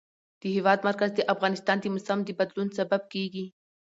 [0.41, 3.45] د هېواد مرکز د افغانستان د موسم د بدلون سبب کېږي.